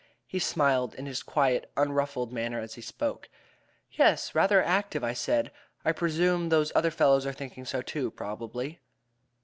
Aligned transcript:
He 0.25 0.39
smiled 0.39 0.95
in 0.95 1.05
his 1.05 1.21
quiet, 1.21 1.71
unruffled 1.77 2.33
manner 2.33 2.59
as 2.59 2.73
he 2.73 2.81
spoke. 2.81 3.29
"Yes 3.91 4.33
rather 4.33 4.59
active," 4.63 5.03
I 5.03 5.13
said. 5.13 5.51
"I 5.85 5.91
presume 5.91 6.49
those 6.49 6.71
other 6.73 6.89
fellows 6.89 7.27
are 7.27 7.33
thinking 7.33 7.65
so 7.65 7.83
too, 7.83 8.09
probably." 8.09 8.79